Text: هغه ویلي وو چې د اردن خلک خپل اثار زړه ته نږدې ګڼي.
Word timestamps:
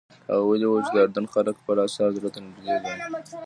هغه 0.29 0.43
ویلي 0.47 0.67
وو 0.69 0.85
چې 0.85 0.91
د 0.93 0.97
اردن 1.03 1.25
خلک 1.33 1.55
خپل 1.61 1.77
اثار 1.87 2.09
زړه 2.17 2.29
ته 2.33 2.39
نږدې 2.45 2.73
ګڼي. 2.83 3.01